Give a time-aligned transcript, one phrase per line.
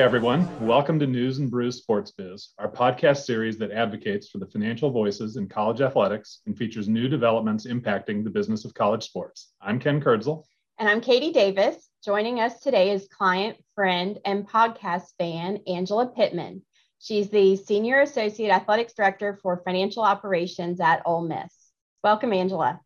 [0.00, 0.66] Hi, everyone.
[0.66, 4.90] Welcome to News and Brews Sports Biz, our podcast series that advocates for the financial
[4.90, 9.52] voices in college athletics and features new developments impacting the business of college sports.
[9.60, 10.44] I'm Ken Kurtzel.
[10.78, 11.90] And I'm Katie Davis.
[12.02, 16.62] Joining us today is client, friend, and podcast fan Angela Pittman.
[16.98, 21.54] She's the Senior Associate Athletics Director for Financial Operations at Ole Miss.
[22.02, 22.80] Welcome, Angela.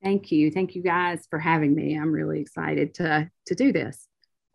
[0.00, 0.52] Thank you.
[0.52, 1.96] Thank you guys for having me.
[1.96, 4.06] I'm really excited to, to do this.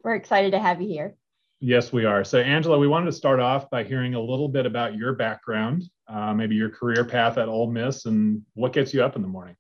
[0.06, 1.17] We're excited to have you here.
[1.60, 2.24] Yes, we are.
[2.24, 5.84] So, Angela, we wanted to start off by hearing a little bit about your background,
[6.08, 9.28] uh, maybe your career path at Ole Miss, and what gets you up in the
[9.28, 9.56] morning.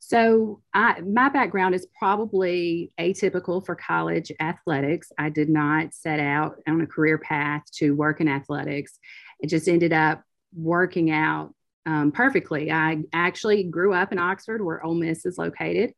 [0.00, 5.12] So, I, my background is probably atypical for college athletics.
[5.16, 8.98] I did not set out on a career path to work in athletics.
[9.38, 11.54] It just ended up working out
[11.86, 12.72] um, perfectly.
[12.72, 15.94] I actually grew up in Oxford, where Ole Miss is located,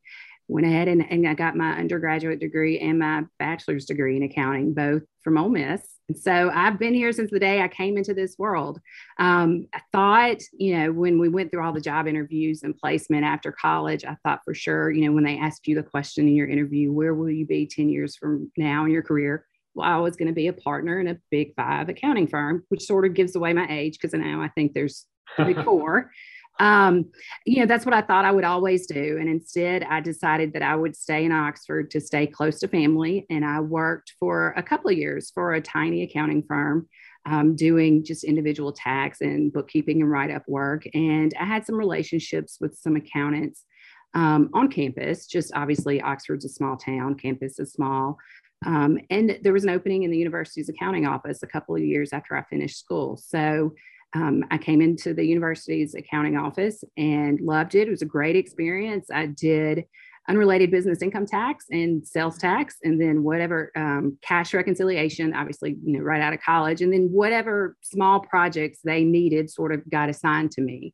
[0.47, 4.73] went ahead and, and I got my undergraduate degree and my bachelor's degree in accounting,
[4.73, 5.81] both from Ole Miss.
[6.07, 8.79] And so I've been here since the day I came into this world.
[9.19, 13.25] Um, I thought, you know, when we went through all the job interviews and placement
[13.25, 16.35] after college, I thought for sure, you know, when they asked you the question in
[16.35, 19.45] your interview, where will you be 10 years from now in your career?
[19.75, 22.85] Well, I was going to be a partner in a big five accounting firm, which
[22.85, 25.05] sort of gives away my age because now I think there's
[25.37, 26.11] the big four
[26.59, 27.05] um,
[27.45, 29.17] you know, that's what I thought I would always do.
[29.19, 33.25] And instead, I decided that I would stay in Oxford to stay close to family.
[33.29, 36.87] And I worked for a couple of years for a tiny accounting firm.
[37.25, 40.83] Um, doing just individual tax and bookkeeping and write up work.
[40.93, 43.65] And I had some relationships with some accountants
[44.13, 45.27] um, on campus.
[45.27, 48.17] Just obviously, Oxford's a small town, campus is small.
[48.65, 52.13] Um, and there was an opening in the university's accounting office a couple of years
[52.13, 53.17] after I finished school.
[53.17, 53.73] So
[54.13, 57.87] um, I came into the university's accounting office and loved it.
[57.87, 59.07] It was a great experience.
[59.11, 59.85] I did
[60.29, 65.93] unrelated business income tax and sales tax, and then whatever um, cash reconciliation, obviously, you
[65.93, 70.09] know, right out of college, and then whatever small projects they needed sort of got
[70.09, 70.93] assigned to me.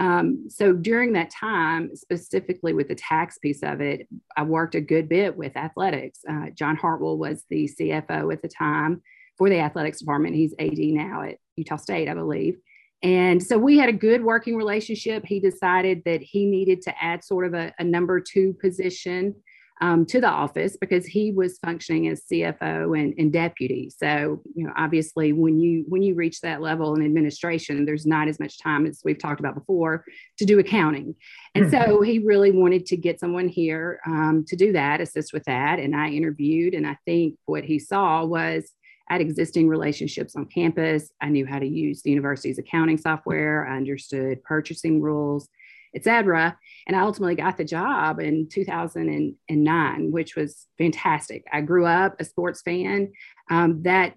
[0.00, 4.80] Um, so during that time, specifically with the tax piece of it, I worked a
[4.80, 6.20] good bit with athletics.
[6.28, 9.02] Uh, John Hartwell was the CFO at the time
[9.36, 10.36] for the athletics department.
[10.36, 12.56] He's AD now at Utah State, I believe.
[13.02, 15.24] And so we had a good working relationship.
[15.26, 19.34] He decided that he needed to add sort of a, a number two position
[19.80, 23.90] um, to the office because he was functioning as CFO and, and, deputy.
[23.90, 28.28] So, you know, obviously, when you when you reach that level in administration, there's not
[28.28, 30.04] as much time as we've talked about before
[30.38, 31.16] to do accounting.
[31.56, 35.44] And so he really wanted to get someone here um, to do that, assist with
[35.44, 35.80] that.
[35.80, 38.70] And I interviewed, and I think what he saw was
[39.08, 41.10] had existing relationships on campus.
[41.20, 43.66] I knew how to use the university's accounting software.
[43.66, 45.48] I understood purchasing rules,
[45.94, 46.56] etc.
[46.86, 51.44] And I ultimately got the job in 2009, which was fantastic.
[51.52, 53.12] I grew up a sports fan.
[53.50, 54.14] Um, that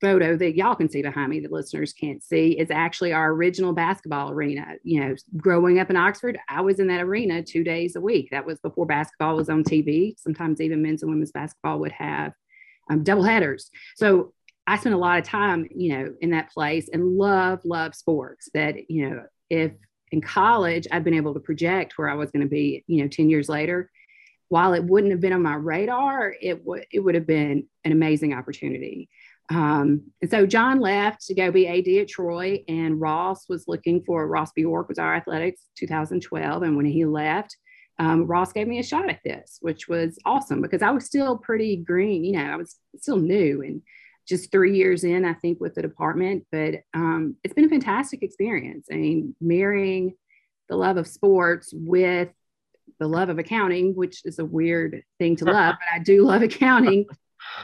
[0.00, 3.72] photo that y'all can see behind me that listeners can't see is actually our original
[3.72, 4.74] basketball arena.
[4.82, 8.28] You know, growing up in Oxford, I was in that arena two days a week.
[8.30, 10.14] That was before basketball was on TV.
[10.18, 12.32] Sometimes even men's and women's basketball would have
[12.88, 13.70] um, double headers.
[13.96, 14.32] So
[14.66, 18.48] I spent a lot of time, you know, in that place and love, love sports.
[18.54, 19.72] That, you know, if
[20.12, 23.08] in college I'd been able to project where I was going to be, you know,
[23.08, 23.90] 10 years later,
[24.48, 27.92] while it wouldn't have been on my radar, it would it would have been an
[27.92, 29.08] amazing opportunity.
[29.50, 34.02] Um, and so John left to go be AD at Troy, and Ross was looking
[34.04, 36.62] for Ross Bjork was our athletics 2012.
[36.62, 37.56] And when he left,
[37.98, 41.36] um, Ross gave me a shot at this, which was awesome because I was still
[41.36, 42.24] pretty green.
[42.24, 43.82] You know, I was still new and
[44.28, 46.46] just three years in, I think, with the department.
[46.52, 48.86] But um, it's been a fantastic experience.
[48.92, 50.14] I mean, marrying
[50.68, 52.28] the love of sports with
[53.00, 56.42] the love of accounting, which is a weird thing to love, but I do love
[56.42, 57.06] accounting.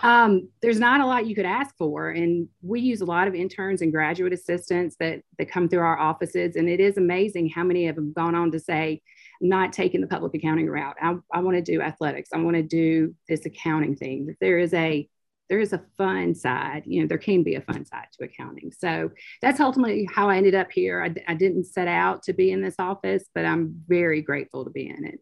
[0.02, 3.34] Um, there's not a lot you could ask for, and we use a lot of
[3.34, 7.64] interns and graduate assistants that that come through our offices, and it is amazing how
[7.64, 9.02] many of them gone on to say,
[9.40, 10.96] not taking the public accounting route.
[11.00, 12.30] I, I want to do athletics.
[12.32, 14.36] I want to do this accounting thing.
[14.40, 15.08] There is a
[15.50, 16.84] there is a fun side.
[16.86, 18.72] You know, there can be a fun side to accounting.
[18.78, 19.10] So
[19.42, 21.02] that's ultimately how I ended up here.
[21.02, 24.70] I, I didn't set out to be in this office, but I'm very grateful to
[24.70, 25.20] be in it.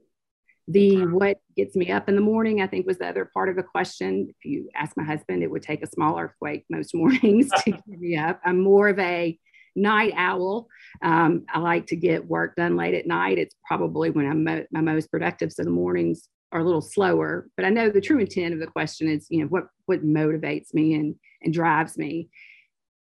[0.69, 3.57] The what gets me up in the morning, I think, was the other part of
[3.57, 4.29] the question.
[4.31, 7.87] If you ask my husband, it would take a small earthquake most mornings to get
[7.87, 8.41] me up.
[8.45, 9.39] I'm more of a
[9.75, 10.69] night owl.
[11.03, 13.39] Um, I like to get work done late at night.
[13.39, 15.53] It's probably when I'm mo- my most productive.
[15.53, 17.49] So the mornings are a little slower.
[17.57, 20.73] But I know the true intent of the question is, you know, what what motivates
[20.75, 22.29] me and and drives me,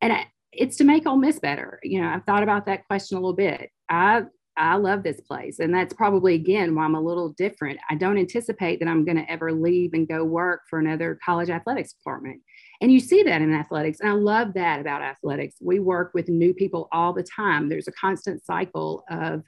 [0.02, 1.80] and I, it's to make Ole Miss better.
[1.84, 3.70] You know, I've thought about that question a little bit.
[3.90, 4.24] I
[4.62, 7.80] I love this place, and that's probably again why I'm a little different.
[7.90, 11.50] I don't anticipate that I'm going to ever leave and go work for another college
[11.50, 12.42] athletics department.
[12.80, 14.00] And you see that in athletics.
[14.00, 15.56] And I love that about athletics.
[15.62, 17.70] We work with new people all the time.
[17.70, 19.44] There's a constant cycle of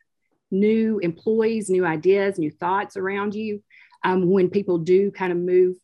[0.52, 3.62] new employees, new ideas, new thoughts around you.
[4.04, 5.78] Um, when people do kind of move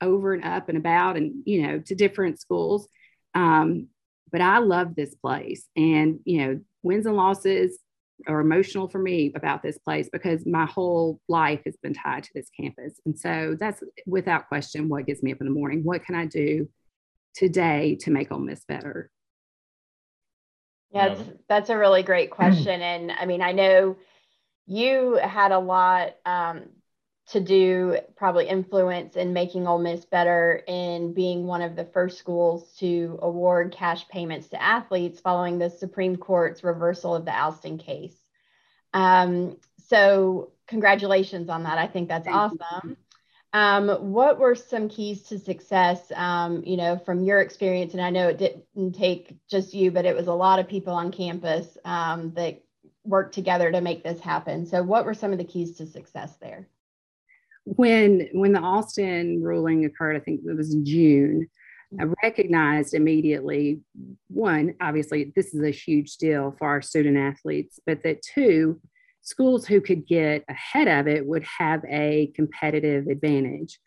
[0.00, 2.88] over and up and about and, you know, to different schools.
[3.34, 3.88] Um,
[4.30, 5.66] but I love this place.
[5.76, 7.78] And, you know, wins and losses
[8.26, 12.30] are emotional for me about this place because my whole life has been tied to
[12.34, 13.00] this campus.
[13.06, 15.82] And so that's without question what gets me up in the morning.
[15.82, 16.68] What can I do
[17.34, 19.10] today to make Ole Miss better?
[20.90, 22.80] Yeah, that's, that's a really great question.
[22.80, 23.96] And I mean, I know
[24.66, 26.64] you had a lot um,
[27.32, 32.18] to do, probably influence in making Ole Miss better in being one of the first
[32.18, 37.78] schools to award cash payments to athletes following the Supreme Court's reversal of the Alston
[37.78, 38.16] case.
[38.94, 39.56] Um,
[39.88, 41.78] so, congratulations on that.
[41.78, 42.96] I think that's Thank awesome.
[43.54, 47.92] Um, what were some keys to success, um, you know, from your experience?
[47.92, 50.94] And I know it didn't take just you, but it was a lot of people
[50.94, 52.62] on campus um, that
[53.04, 54.66] worked together to make this happen.
[54.66, 56.68] So, what were some of the keys to success there?
[57.64, 61.48] When when the Austin ruling occurred, I think it was in June.
[62.00, 63.80] I recognized immediately
[64.28, 68.80] one, obviously, this is a huge deal for our student athletes, but that two,
[69.20, 73.78] schools who could get ahead of it would have a competitive advantage.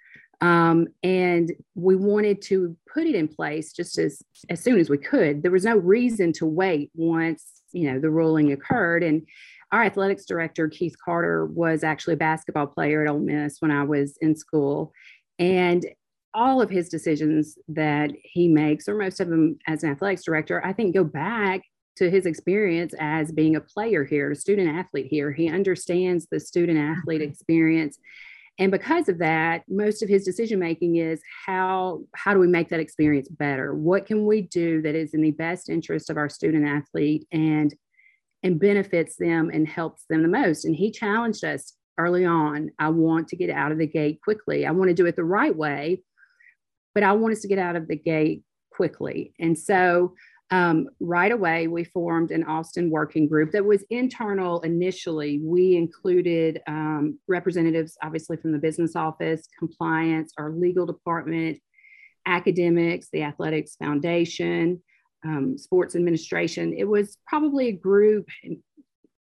[0.41, 4.97] Um, and we wanted to put it in place just as as soon as we
[4.97, 5.41] could.
[5.41, 9.03] There was no reason to wait once you know the ruling occurred.
[9.03, 9.25] And
[9.71, 13.83] our athletics director Keith Carter was actually a basketball player at Ole Miss when I
[13.83, 14.91] was in school,
[15.39, 15.85] and
[16.33, 20.63] all of his decisions that he makes, or most of them as an athletics director,
[20.63, 21.61] I think go back
[21.95, 25.31] to his experience as being a player here, a student athlete here.
[25.31, 27.31] He understands the student athlete mm-hmm.
[27.31, 27.97] experience.
[28.59, 32.69] And because of that, most of his decision making is how how do we make
[32.69, 33.73] that experience better?
[33.73, 37.73] What can we do that is in the best interest of our student athlete and
[38.43, 40.65] and benefits them and helps them the most?
[40.65, 42.71] And he challenged us early on.
[42.79, 44.65] I want to get out of the gate quickly.
[44.65, 46.01] I want to do it the right way,
[46.93, 49.33] but I want us to get out of the gate quickly.
[49.39, 50.13] And so
[50.51, 55.39] um, right away, we formed an Austin working group that was internal initially.
[55.43, 61.59] We included um, representatives, obviously, from the business office, compliance, our legal department,
[62.27, 64.81] academics, the athletics foundation,
[65.25, 66.73] um, sports administration.
[66.73, 68.27] It was probably a group,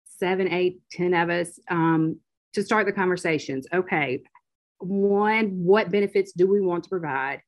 [0.06, 2.20] seven, eight, ten of us, um,
[2.54, 3.66] to start the conversations.
[3.74, 4.22] Okay,
[4.80, 7.42] one, what benefits do we want to provide?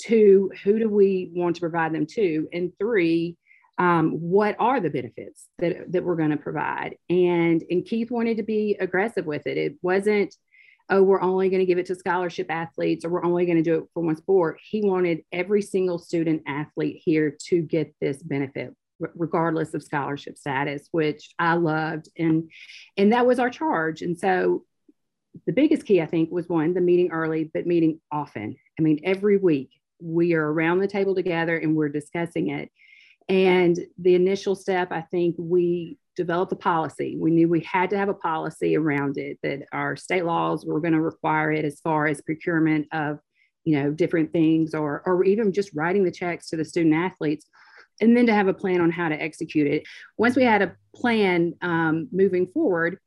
[0.00, 2.48] Two, who do we want to provide them to?
[2.52, 3.36] And three,
[3.78, 6.96] um, what are the benefits that, that we're going to provide?
[7.08, 9.56] And, and Keith wanted to be aggressive with it.
[9.56, 10.34] It wasn't,
[10.90, 13.62] oh, we're only going to give it to scholarship athletes or we're only going to
[13.62, 14.60] do it for one sport.
[14.62, 18.74] He wanted every single student athlete here to get this benefit
[19.14, 22.50] regardless of scholarship status which i loved and
[22.98, 24.62] and that was our charge and so
[25.46, 29.00] the biggest key i think was one the meeting early but meeting often i mean
[29.02, 29.70] every week
[30.00, 32.70] we are around the table together and we're discussing it.
[33.28, 37.16] And the initial step, I think we developed a policy.
[37.18, 40.80] We knew we had to have a policy around it, that our state laws were
[40.84, 43.20] going to require it as far as procurement of,
[43.64, 47.46] you know, different things or, or even just writing the checks to the student athletes
[48.02, 49.82] and then to have a plan on how to execute it.
[50.18, 52.98] Once we had a plan um, moving forward,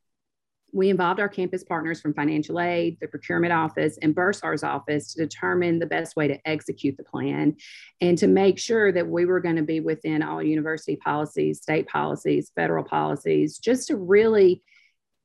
[0.74, 5.20] we involved our campus partners from financial aid, the procurement office, and Bursar's office to
[5.20, 7.56] determine the best way to execute the plan
[8.02, 11.88] and to make sure that we were going to be within all university policies, state
[11.88, 14.64] policies, federal policies, just to really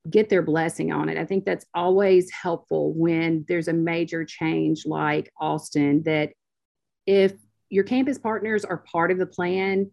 [0.09, 1.17] get their blessing on it.
[1.17, 6.33] I think that's always helpful when there's a major change like Austin, that
[7.07, 7.33] if
[7.71, 9.91] your campus partners are part of the plan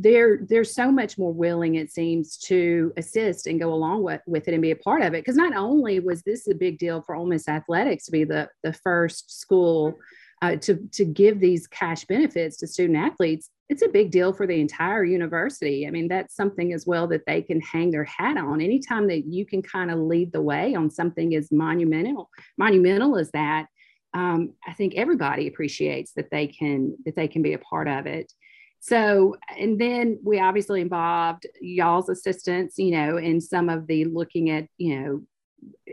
[0.00, 4.48] they're they're so much more willing it seems to assist and go along with, with
[4.48, 5.22] it and be a part of it.
[5.22, 8.48] Because not only was this a big deal for Ole Miss athletics to be the
[8.62, 9.98] the first school
[10.42, 14.48] uh, to to give these cash benefits to student athletes it's a big deal for
[14.48, 15.86] the entire university.
[15.86, 18.60] I mean that's something as well that they can hang their hat on.
[18.60, 23.30] Anytime that you can kind of lead the way on something as monumental monumental as
[23.30, 23.66] that
[24.14, 28.06] um, i think everybody appreciates that they can that they can be a part of
[28.06, 28.32] it
[28.80, 34.48] so, and then we obviously involved y'all's assistance, you know, in some of the looking
[34.48, 35.22] at, you know,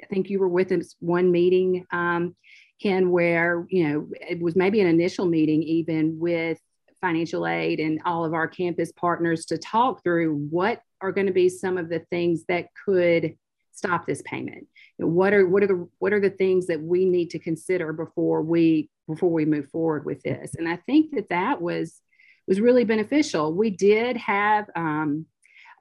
[0.02, 2.36] I think you were with us one meeting, um,
[2.82, 6.60] Ken, where, you know, it was maybe an initial meeting even with
[7.02, 11.34] financial aid and all of our campus partners to talk through what are going to
[11.34, 13.36] be some of the things that could
[13.74, 14.66] stop this payment.
[14.98, 18.42] what are what are the what are the things that we need to consider before
[18.42, 20.56] we before we move forward with this.
[20.56, 22.02] And I think that that was
[22.48, 23.54] was really beneficial.
[23.54, 25.26] We did have um,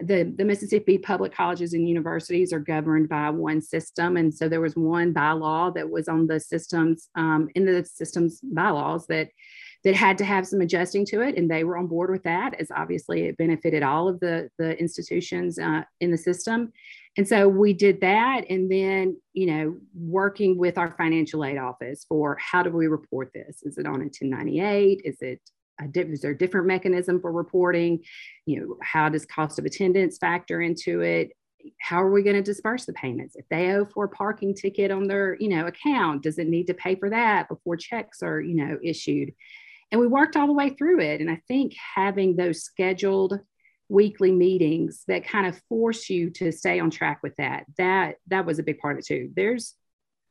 [0.00, 4.16] the, the Mississippi public colleges and universities are governed by one system.
[4.16, 8.40] And so there was one bylaw that was on the systems, um, in the systems
[8.42, 9.28] bylaws that
[9.86, 12.54] that had to have some adjusting to it and they were on board with that
[12.58, 16.72] as obviously it benefited all of the the institutions uh, in the system
[17.16, 22.04] and so we did that and then you know working with our financial aid office
[22.08, 25.40] for how do we report this is it on a 1098 is it
[25.94, 28.02] is there a different mechanism for reporting?
[28.44, 31.32] You know how does cost of attendance factor into it?
[31.80, 33.36] How are we going to disperse the payments?
[33.36, 36.66] If they owe for a parking ticket on their you know account does it need
[36.68, 39.32] to pay for that before checks are you know issued?
[39.92, 43.38] And we worked all the way through it and i think having those scheduled
[43.88, 48.44] weekly meetings that kind of force you to stay on track with that that that
[48.44, 49.30] was a big part of it too.
[49.34, 49.74] There's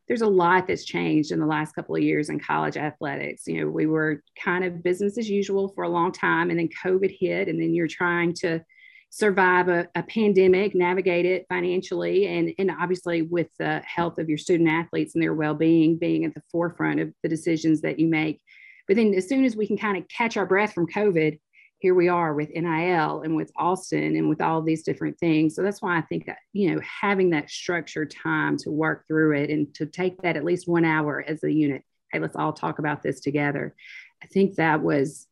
[0.07, 3.47] there's a lot that's changed in the last couple of years in college athletics.
[3.47, 6.69] You know we were kind of business as usual for a long time and then
[6.83, 8.61] covid hit and then you're trying to
[9.09, 14.37] survive a, a pandemic navigate it financially and and obviously with the health of your
[14.37, 18.41] student athletes and their well-being being at the forefront of the decisions that you make.
[18.87, 21.39] But then as soon as we can kind of catch our breath from covid
[21.79, 25.55] here we are with NIL and with Austin and with all these different things.
[25.55, 29.35] So that's why I think that, you know, having that structured time to work through
[29.37, 31.83] it and to take that at least one hour as a unit.
[32.11, 33.75] Hey, let's all talk about this together.
[34.23, 35.27] I think that was,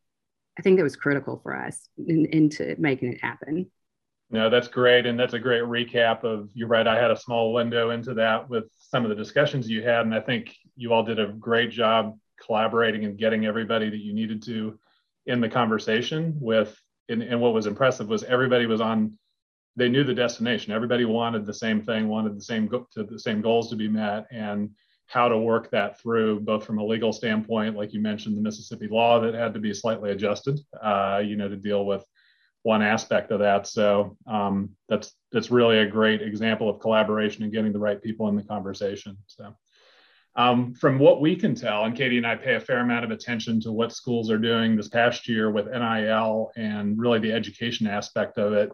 [0.60, 3.72] I think that was critical for us in, into making it happen.
[4.30, 5.06] No, that's great.
[5.06, 6.88] And that's a great recap of, you're right.
[6.88, 10.06] I had a small window into that with some of the discussions you had.
[10.06, 14.14] And I think you all did a great job collaborating and getting everybody that you
[14.14, 14.78] needed to
[15.26, 16.78] in the conversation with
[17.10, 19.18] and, and what was impressive was everybody was on
[19.76, 20.72] they knew the destination.
[20.72, 23.88] Everybody wanted the same thing wanted the same go- to the same goals to be
[23.88, 24.70] met and
[25.08, 28.88] how to work that through both from a legal standpoint like you mentioned the mississippi
[28.88, 32.04] law that had to be slightly adjusted uh, you know to deal with
[32.64, 33.68] one aspect of that.
[33.68, 38.30] So um, that's that's really a great example of collaboration and getting the right people
[38.30, 39.18] in the conversation.
[39.28, 39.54] So
[40.36, 43.12] um, from what we can tell, and Katie and I pay a fair amount of
[43.12, 47.86] attention to what schools are doing this past year with NIL and really the education
[47.86, 48.72] aspect of it.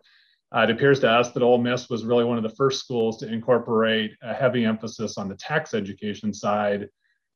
[0.55, 3.17] Uh, it appears to us that Ole Miss was really one of the first schools
[3.17, 6.87] to incorporate a heavy emphasis on the tax education side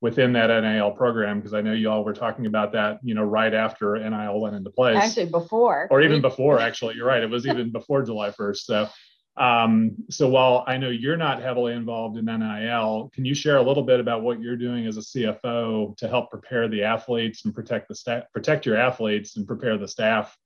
[0.02, 3.24] within that NIL program because I know you all were talking about that, you know,
[3.24, 4.98] right after NIL went into place.
[4.98, 5.88] Actually, before.
[5.92, 7.24] Or even before, actually, you're right.
[7.24, 8.58] It was even before July 1st.
[8.58, 8.90] So
[9.36, 13.64] um, so while I know you're not heavily involved in NIL, can you share a
[13.64, 17.54] little bit about what you're doing as a CFO to help prepare the athletes and
[17.54, 20.38] protect the staff, protect your athletes and prepare the staff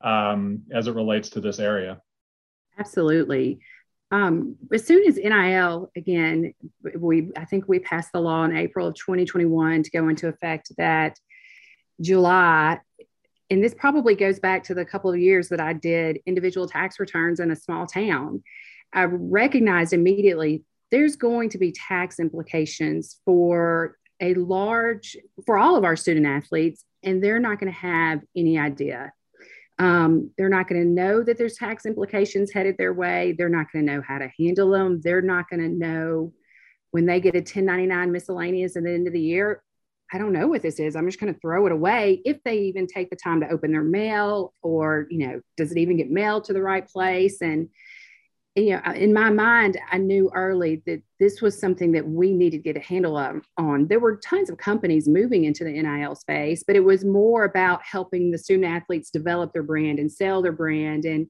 [0.00, 2.00] um, as it relates to this area?
[2.78, 3.60] Absolutely.
[4.10, 6.54] Um, as soon as NIL again,
[6.96, 10.72] we I think we passed the law in April of 2021 to go into effect
[10.78, 11.18] that
[12.00, 12.80] July
[13.50, 17.00] and this probably goes back to the couple of years that I did individual tax
[17.00, 18.42] returns in a small town.
[18.92, 25.16] I recognized immediately there's going to be tax implications for a large,
[25.46, 29.12] for all of our student athletes, and they're not going to have any idea.
[29.78, 33.34] Um, they're not going to know that there's tax implications headed their way.
[33.36, 35.00] They're not going to know how to handle them.
[35.00, 36.32] They're not going to know
[36.90, 39.62] when they get a 1099 miscellaneous at the end of the year
[40.12, 40.96] I don't know what this is.
[40.96, 43.70] I'm just going to throw it away if they even take the time to open
[43.70, 47.40] their mail or, you know, does it even get mailed to the right place?
[47.40, 47.68] And,
[48.56, 52.58] you know, in my mind, I knew early that this was something that we needed
[52.58, 53.86] to get a handle on.
[53.86, 57.80] There were tons of companies moving into the NIL space, but it was more about
[57.84, 61.28] helping the student athletes develop their brand and sell their brand and,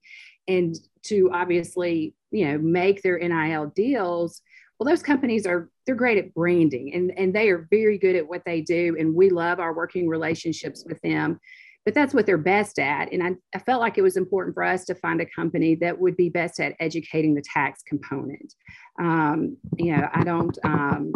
[0.49, 4.41] and to obviously, you know, make their NIL deals
[4.81, 8.27] well those companies are they're great at branding and, and they are very good at
[8.27, 11.39] what they do and we love our working relationships with them.
[11.85, 13.11] But that's what they're best at.
[13.11, 15.99] And I, I felt like it was important for us to find a company that
[15.99, 18.55] would be best at educating the tax component.
[18.99, 21.13] Um, you know i don't um,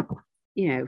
[0.55, 0.87] you know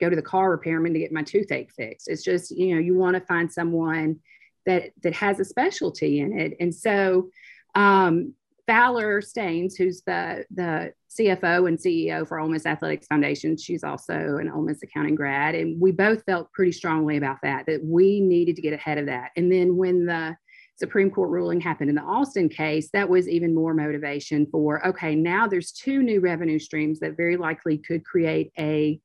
[0.00, 2.08] go to the car repairman to get my toothache fixed.
[2.08, 4.20] It's just you know you want to find someone
[4.66, 6.56] that that has a specialty in it.
[6.60, 7.30] And so
[7.74, 8.34] um,
[8.68, 14.36] Fowler Staines, who's the the CFO and CEO for Ole Miss Athletics Foundation, she's also
[14.36, 18.20] an Ole Miss accounting grad, and we both felt pretty strongly about that that we
[18.20, 19.30] needed to get ahead of that.
[19.36, 20.36] And then when the
[20.76, 25.14] Supreme Court ruling happened in the Austin case, that was even more motivation for okay,
[25.14, 29.00] now there's two new revenue streams that very likely could create a,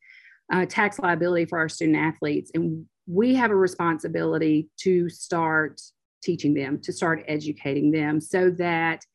[0.51, 5.79] a tax liability for our student athletes, and we have a responsibility to start
[6.21, 9.05] teaching them, to start educating them, so that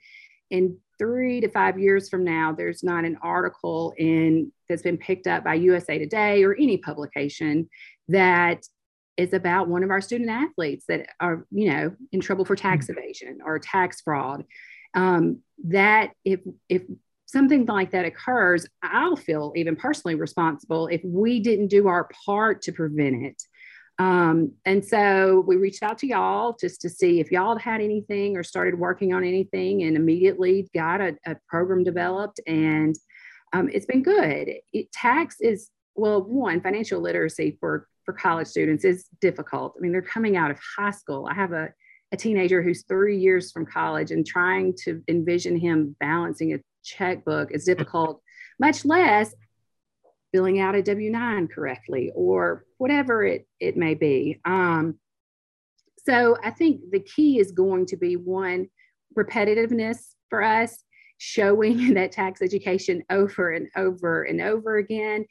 [0.51, 5.27] in three to five years from now, there's not an article in that's been picked
[5.27, 7.69] up by USA Today or any publication
[8.09, 8.65] that
[9.17, 12.87] is about one of our student athletes that are, you know, in trouble for tax
[12.87, 12.99] mm-hmm.
[12.99, 14.45] evasion or tax fraud.
[14.95, 16.83] Um, that if if
[17.27, 22.63] something like that occurs, I'll feel even personally responsible if we didn't do our part
[22.63, 23.43] to prevent it.
[23.99, 28.37] Um, and so we reached out to y'all just to see if y'all had anything
[28.37, 32.41] or started working on anything and immediately got a, a program developed.
[32.47, 32.95] And
[33.53, 34.51] um, it's been good.
[34.73, 39.75] It, tax is, well, one, financial literacy for, for college students is difficult.
[39.77, 41.27] I mean, they're coming out of high school.
[41.29, 41.73] I have a,
[42.13, 47.51] a teenager who's three years from college and trying to envision him balancing a checkbook
[47.51, 48.23] is difficult,
[48.61, 49.35] much less
[50.33, 54.41] filling out a W 9 correctly or whatever it, it may be.
[54.45, 54.99] Um,
[56.07, 58.69] so I think the key is going to be one,
[59.17, 59.99] repetitiveness
[60.31, 60.83] for us,
[61.19, 65.27] showing that tax education over and over and over again.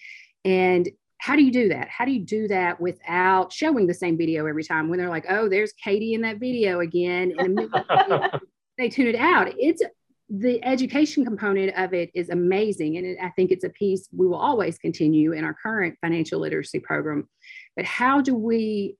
[0.45, 0.87] And
[1.19, 1.89] how do you do that?
[1.89, 5.25] How do you do that without showing the same video every time when they're like,
[5.29, 7.33] oh, there's Katie in that video again?
[7.39, 7.57] And
[8.77, 9.51] they tune it out.
[9.57, 9.81] It's
[10.29, 12.97] the education component of it is amazing.
[12.97, 16.41] And it, I think it's a piece we will always continue in our current financial
[16.41, 17.27] literacy program.
[17.75, 18.97] But how do we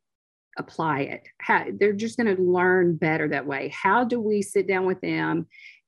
[0.57, 1.27] apply it?
[1.39, 3.73] How, they're just going to learn better that way.
[3.75, 5.47] How do we sit down with them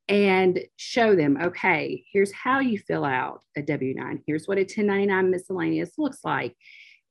[0.10, 4.62] and show them, okay, here's how you fill out a W 9, here's what a
[4.62, 6.56] 1099 miscellaneous looks like,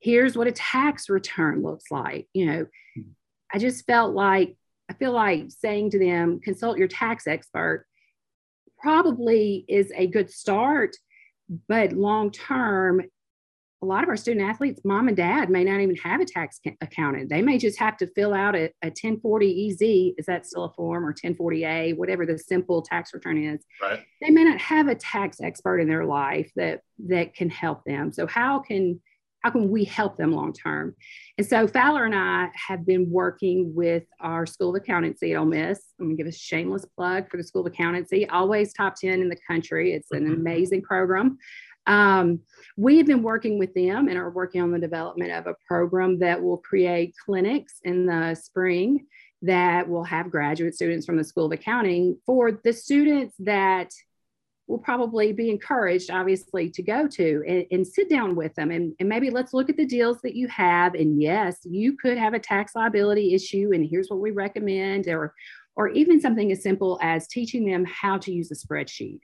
[0.01, 2.27] here's what a tax return looks like.
[2.33, 3.01] You know, hmm.
[3.51, 4.55] I just felt like
[4.89, 7.85] I feel like saying to them, consult your tax expert
[8.81, 10.95] probably is a good start,
[11.67, 13.01] but long term,
[13.81, 16.59] a lot of our student athletes, mom and dad may not even have a tax
[16.81, 17.29] accountant.
[17.29, 19.81] They may just have to fill out a, a 1040 EZ,
[20.17, 23.63] is that still a form, or 1040A, whatever the simple tax return is.
[23.81, 24.03] Right.
[24.21, 28.11] They may not have a tax expert in their life that that can help them.
[28.11, 28.99] So how can
[29.41, 30.95] how can we help them long term?
[31.37, 35.45] And so Fowler and I have been working with our School of Accountancy at Ole
[35.45, 35.81] Miss.
[35.99, 39.29] I'm gonna give a shameless plug for the School of Accountancy, always top 10 in
[39.29, 39.93] the country.
[39.93, 40.33] It's an mm-hmm.
[40.33, 41.37] amazing program.
[41.87, 42.41] Um,
[42.77, 46.19] we have been working with them and are working on the development of a program
[46.19, 49.07] that will create clinics in the spring
[49.41, 53.91] that will have graduate students from the School of Accounting for the students that
[54.69, 58.93] will probably be encouraged, obviously, to go to and, and, sit down with them and,
[58.99, 60.93] and maybe let's look at the deals that you have.
[60.93, 65.33] And yes, you could have a tax liability issue, and here's what we recommend, or
[65.75, 69.21] or even something as simple as teaching them how to use a spreadsheet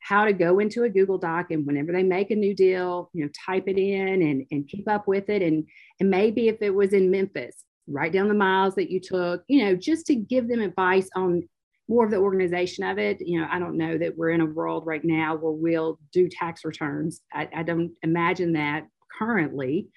[0.00, 3.24] how to go into a google doc and whenever they make a new deal you
[3.24, 5.66] know type it in and, and keep up with it and
[6.00, 9.64] and maybe if it was in memphis write down the miles that you took you
[9.64, 11.42] know just to give them advice on
[11.88, 13.20] more of the organization of it.
[13.20, 16.28] You know, I don't know that we're in a world right now where we'll do
[16.28, 17.22] tax returns.
[17.32, 18.86] I, I don't imagine that
[19.18, 19.88] currently.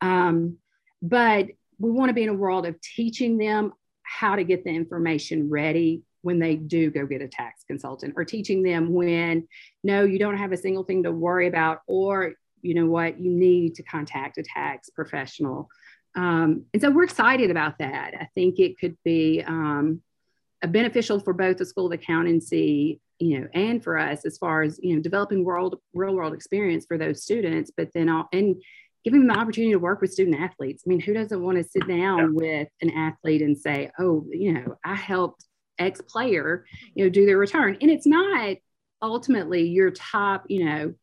[0.00, 0.56] Um,
[1.02, 1.46] but
[1.78, 5.50] we want to be in a world of teaching them how to get the information
[5.50, 9.46] ready when they do go get a tax consultant or teaching them when
[9.82, 13.30] no you don't have a single thing to worry about or you know what you
[13.30, 15.68] need to contact a tax professional
[16.16, 20.02] um, and so we're excited about that i think it could be um,
[20.68, 24.78] beneficial for both the School of Accountancy, you know, and for us as far as
[24.82, 28.56] you know developing world real world experience for those students, but then all, and
[29.04, 30.84] giving them the opportunity to work with student athletes.
[30.86, 32.28] I mean, who doesn't want to sit down yeah.
[32.32, 35.44] with an athlete and say, "Oh, you know, I helped
[35.78, 38.56] X player, you know, do their return," and it's not
[39.02, 40.94] ultimately your top, you know.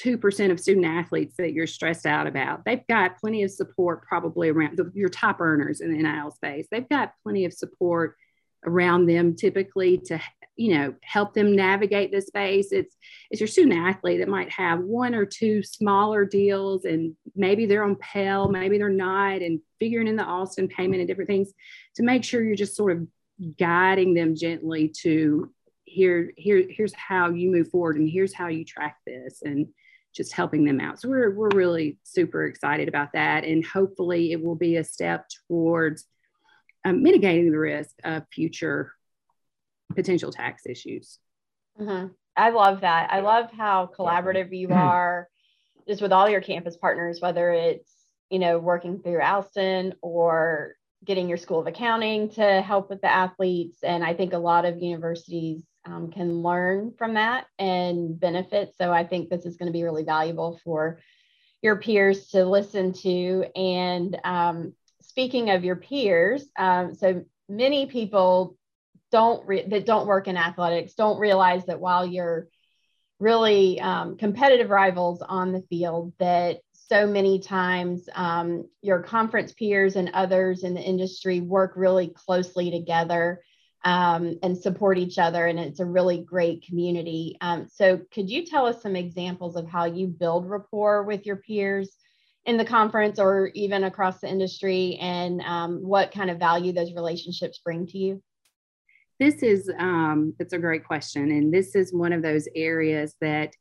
[0.00, 2.64] 2% of student athletes that you're stressed out about.
[2.64, 6.68] They've got plenty of support probably around the, your top earners in the NIL space.
[6.70, 8.14] They've got plenty of support
[8.64, 10.20] around them typically to
[10.56, 12.72] you know help them navigate the space.
[12.72, 12.96] It's
[13.30, 17.84] it's your student athlete that might have one or two smaller deals and maybe they're
[17.84, 21.52] on pell maybe they're not and figuring in the austin payment and different things
[21.94, 23.06] to make sure you're just sort of
[23.58, 25.52] guiding them gently to
[25.84, 29.68] here here here's how you move forward and here's how you track this and
[30.14, 31.00] just helping them out.
[31.00, 35.26] So we're, we're really super excited about that and hopefully it will be a step
[35.46, 36.06] towards
[36.88, 38.92] um, mitigating the risk of future
[39.94, 41.18] potential tax issues.
[41.80, 42.08] Mm-hmm.
[42.36, 43.12] I love that.
[43.12, 45.28] I love how collaborative you are
[45.88, 47.90] just with all your campus partners, whether it's,
[48.30, 53.10] you know, working through Alston or getting your school of accounting to help with the
[53.10, 53.78] athletes.
[53.82, 58.74] And I think a lot of universities um, can learn from that and benefit.
[58.76, 61.00] So I think this is going to be really valuable for
[61.62, 63.46] your peers to listen to.
[63.56, 64.74] And um,
[65.18, 68.56] speaking of your peers, um, so many people
[69.10, 72.46] don't re- that don't work in athletics don't realize that while you're
[73.18, 79.96] really um, competitive rivals on the field that so many times um, your conference peers
[79.96, 83.42] and others in the industry work really closely together
[83.84, 87.36] um, and support each other and it's a really great community.
[87.40, 91.36] Um, so could you tell us some examples of how you build rapport with your
[91.36, 91.96] peers
[92.46, 96.94] in the conference or even across the industry and um, what kind of value those
[96.94, 98.22] relationships bring to you?
[99.18, 103.54] This is um, it's a great question and this is one of those areas that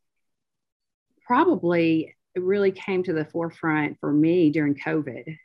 [1.25, 5.37] probably really came to the forefront for me during covid.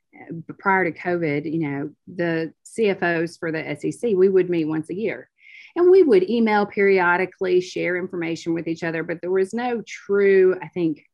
[0.59, 4.95] Prior to covid you know the cfos for the sec we would meet once a
[4.95, 5.29] year
[5.75, 10.57] and we would email periodically share information with each other but there was no true
[10.62, 11.05] i think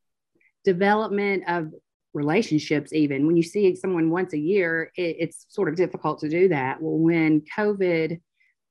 [0.64, 1.72] development of
[2.14, 6.28] relationships even when you see someone once a year it, it's sort of difficult to
[6.28, 8.20] do that well when covid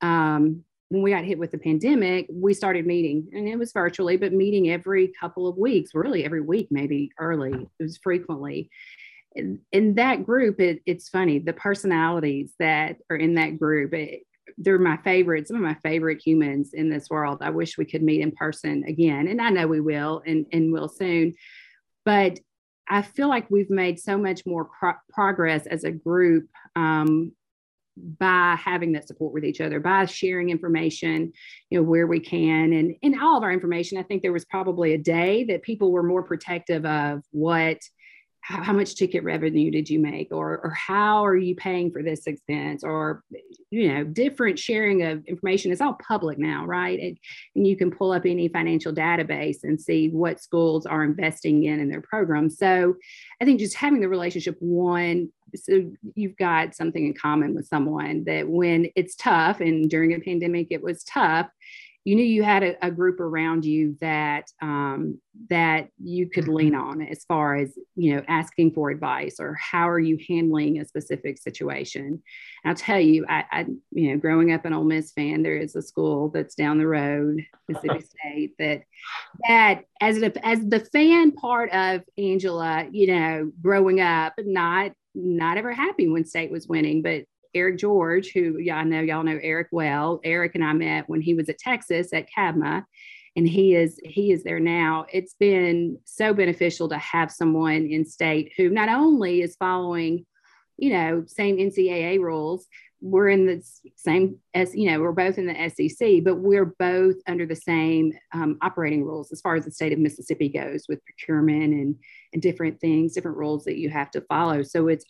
[0.00, 4.16] um, when we got hit with the pandemic, we started meeting, and it was virtually,
[4.16, 7.52] but meeting every couple of weeks, really every week, maybe early.
[7.78, 8.70] It was frequently.
[9.34, 13.92] In, that group, it, it's funny the personalities that are in that group.
[13.92, 14.22] It,
[14.56, 17.38] they're my favorite, some of my favorite humans in this world.
[17.42, 20.72] I wish we could meet in person again, and I know we will, and and
[20.72, 21.34] will soon.
[22.04, 22.40] But
[22.88, 27.32] I feel like we've made so much more pro- progress as a group um,
[28.18, 31.32] by having that support with each other, by sharing information,
[31.70, 32.72] you know, where we can.
[32.72, 35.90] And in all of our information, I think there was probably a day that people
[35.90, 37.78] were more protective of what
[38.48, 40.28] how, much ticket revenue did you make?
[40.32, 42.82] Or, or how are you paying for this expense?
[42.82, 43.22] Or
[43.70, 45.70] you know different sharing of information.
[45.70, 46.98] It's all public now right?
[46.98, 47.18] And,
[47.54, 51.80] and you can pull up any financial database and see what schools are investing in
[51.80, 52.48] in their program.
[52.48, 52.94] So
[53.40, 58.24] i think just having the relationship one so you've got something in common with someone
[58.24, 61.48] that when it's tough and during a pandemic it was tough
[62.04, 66.74] you knew you had a, a group around you that um, that you could lean
[66.74, 70.84] on as far as you know asking for advice or how are you handling a
[70.84, 72.04] specific situation.
[72.64, 75.56] And I'll tell you, I, I, you know growing up an Ole Miss fan, there
[75.56, 78.82] is a school that's down the road, Mississippi State, that
[79.46, 85.58] that as a, as the fan part of Angela, you know, growing up, not not
[85.58, 89.68] ever happy when state was winning, but Eric George, who y'all know, y'all know Eric
[89.72, 90.20] well.
[90.24, 92.84] Eric and I met when he was at Texas at CABMA,
[93.36, 95.06] and he is he is there now.
[95.12, 100.26] It's been so beneficial to have someone in state who not only is following,
[100.76, 102.66] you know, same NCAA rules.
[103.00, 103.62] We're in the
[103.94, 108.12] same as you know, we're both in the SEC, but we're both under the same
[108.34, 111.94] um, operating rules as far as the state of Mississippi goes with procurement and
[112.32, 114.62] and different things, different rules that you have to follow.
[114.64, 115.04] So it's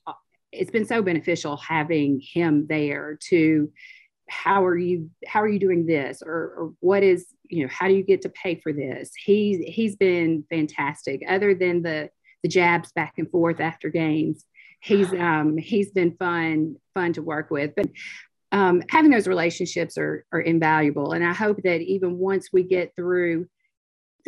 [0.52, 3.70] it's been so beneficial having him there to
[4.28, 6.22] how are you how are you doing this?
[6.24, 9.12] Or, or what is you know how do you get to pay for this?
[9.14, 11.22] He's he's been fantastic.
[11.28, 12.11] Other than the
[12.42, 14.44] the jabs back and forth after games
[14.80, 17.72] he's um he's been fun fun to work with.
[17.76, 17.88] But
[18.50, 21.12] um, having those relationships are are invaluable.
[21.12, 23.48] And i hope that even once we get through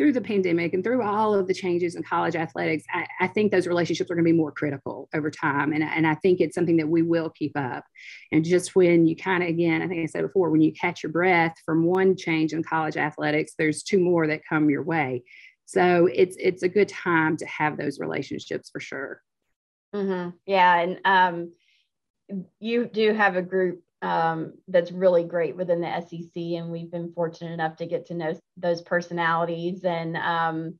[0.01, 3.51] through the pandemic and through all of the changes in college athletics, I, I think
[3.51, 5.73] those relationships are going to be more critical over time.
[5.73, 7.83] And, and I think it's something that we will keep up.
[8.31, 11.03] And just when you kind of, again, I think I said before, when you catch
[11.03, 15.21] your breath from one change in college athletics, there's two more that come your way.
[15.65, 19.21] So it's it's a good time to have those relationships for sure.
[19.93, 20.31] Mm-hmm.
[20.47, 21.51] Yeah, and um,
[22.59, 26.35] you do have a group um, that's really great within the SEC.
[26.35, 29.83] And we've been fortunate enough to get to know those personalities.
[29.83, 30.79] And, um,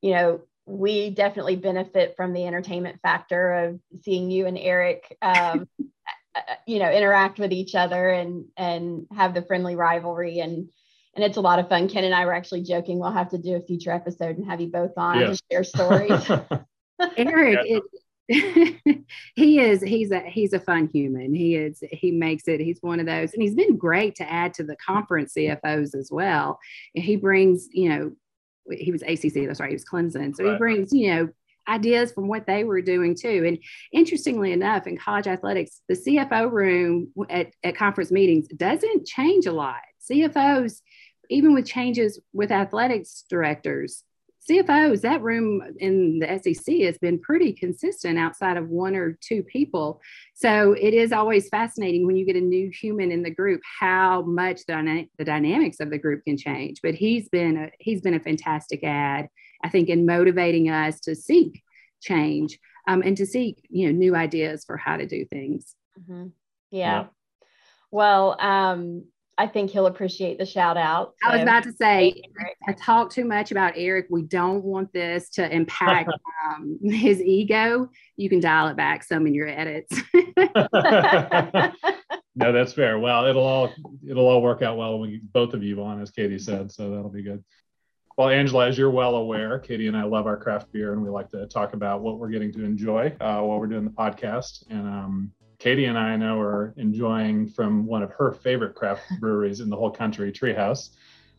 [0.00, 5.68] you know, we definitely benefit from the entertainment factor of seeing you and Eric, um,
[6.66, 10.68] you know, interact with each other and and have the friendly rivalry and
[11.14, 11.88] and it's a lot of fun.
[11.88, 14.60] Ken and I were actually joking we'll have to do a future episode and have
[14.60, 15.26] you both on yeah.
[15.28, 16.30] to share stories.
[17.16, 17.82] Eric, it,
[19.34, 21.32] he is he's a he's a fun human.
[21.32, 24.52] He is he makes it he's one of those and he's been great to add
[24.54, 26.58] to the conference cfos as well.
[26.92, 28.12] He brings you know
[28.70, 30.36] he was acc that's right he was clemson.
[30.36, 30.52] So right.
[30.52, 31.28] he brings you know
[31.66, 33.44] ideas from what they were doing too.
[33.46, 33.58] And
[33.92, 39.52] interestingly enough in college athletics the cfo room at, at conference meetings doesn't change a
[39.52, 39.80] lot.
[40.10, 40.82] Cfos
[41.30, 44.04] even with changes with athletics directors
[44.48, 49.42] CFOs, that room in the SEC has been pretty consistent outside of one or two
[49.42, 50.00] people.
[50.34, 54.22] So it is always fascinating when you get a new human in the group how
[54.22, 56.80] much the, the dynamics of the group can change.
[56.82, 59.28] But he's been a, he's been a fantastic ad,
[59.62, 61.62] I think, in motivating us to seek
[62.00, 65.74] change um, and to seek you know new ideas for how to do things.
[66.00, 66.28] Mm-hmm.
[66.70, 67.00] Yeah.
[67.02, 67.06] yeah.
[67.90, 69.04] Well, um,
[69.38, 71.14] I think he'll appreciate the shout out.
[71.22, 71.30] So.
[71.30, 72.22] I was about to say,
[72.66, 74.06] I talk too much about Eric.
[74.10, 76.10] We don't want this to impact
[76.50, 77.88] um, his ego.
[78.16, 79.94] You can dial it back some in your edits.
[82.34, 82.98] no, that's fair.
[82.98, 83.72] Well, it'll all
[84.08, 86.72] it'll all work out well when you, both of you on, as Katie said.
[86.72, 87.44] So that'll be good.
[88.16, 91.10] Well, Angela, as you're well aware, Katie and I love our craft beer, and we
[91.10, 94.64] like to talk about what we're getting to enjoy uh, while we're doing the podcast.
[94.68, 99.60] And um, Katie and I, know are enjoying from one of her favorite craft breweries
[99.60, 100.90] in the whole country, Treehouse.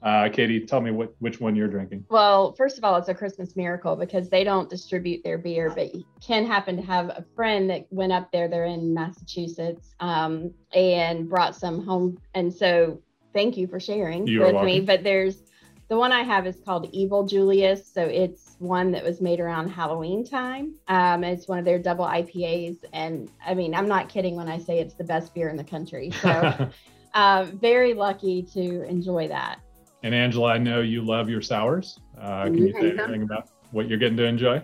[0.01, 2.05] Uh, Katie, tell me what which one you're drinking.
[2.09, 5.91] Well, first of all, it's a Christmas miracle because they don't distribute their beer, but
[6.25, 8.47] Ken happened to have a friend that went up there.
[8.47, 13.01] They're in Massachusetts um, and brought some home, and so
[13.33, 14.79] thank you for sharing you with me.
[14.79, 15.43] But there's
[15.89, 19.69] the one I have is called Evil Julius, so it's one that was made around
[19.69, 20.75] Halloween time.
[20.87, 24.59] Um, it's one of their double IPAs, and I mean, I'm not kidding when I
[24.59, 26.11] say it's the best beer in the country.
[26.21, 26.69] So,
[27.15, 29.59] uh, very lucky to enjoy that.
[30.03, 31.99] And Angela, I know you love your sours.
[32.21, 34.61] Uh, can you say anything about what you're getting to enjoy?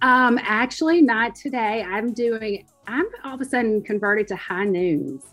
[0.00, 1.82] Um, actually, not today.
[1.82, 2.66] I'm doing.
[2.86, 5.24] I'm all of a sudden converted to high noons.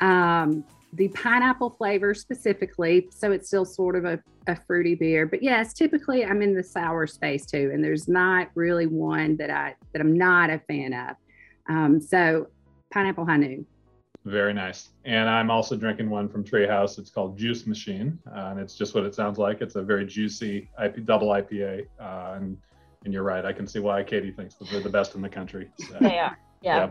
[0.00, 0.64] Um,
[0.94, 5.26] the pineapple flavor specifically, so it's still sort of a, a fruity beer.
[5.26, 9.50] But yes, typically I'm in the sour space too, and there's not really one that
[9.50, 11.16] I that I'm not a fan of.
[11.68, 12.48] Um, so
[12.92, 13.66] pineapple high noon.
[14.24, 14.90] Very nice.
[15.04, 16.98] And I'm also drinking one from Treehouse.
[16.98, 19.60] It's called Juice Machine, uh, and it's just what it sounds like.
[19.60, 22.56] It's a very juicy IP, double IPA, uh, and
[23.04, 23.44] and you're right.
[23.44, 25.68] I can see why Katie thinks that they're the best in the country.
[25.78, 26.38] So, they are.
[26.62, 26.76] yeah.
[26.76, 26.90] yeah.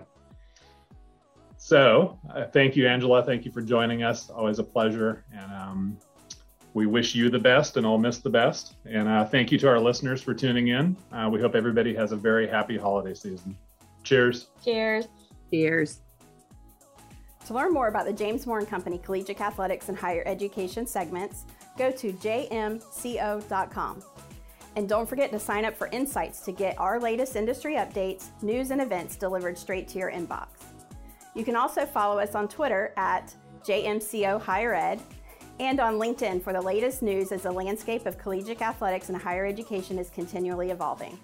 [1.63, 3.23] So uh, thank you, Angela.
[3.23, 4.29] Thank you for joining us.
[4.29, 5.23] Always a pleasure.
[5.31, 5.97] And um,
[6.73, 8.75] we wish you the best and Ole Miss the best.
[8.83, 10.97] And uh, thank you to our listeners for tuning in.
[11.13, 13.57] Uh, we hope everybody has a very happy holiday season.
[14.03, 14.47] Cheers.
[14.61, 15.07] Cheers.
[15.51, 16.01] Cheers.
[17.45, 21.45] To learn more about the James Moore & Company Collegiate Athletics and Higher Education segments,
[21.77, 24.03] go to jmco.com.
[24.75, 28.71] And don't forget to sign up for Insights to get our latest industry updates, news,
[28.71, 30.72] and events delivered straight to your inbox.
[31.35, 35.01] You can also follow us on Twitter at JMCO Higher Ed
[35.59, 39.45] and on LinkedIn for the latest news as the landscape of collegiate athletics and higher
[39.45, 41.17] education is continually evolving.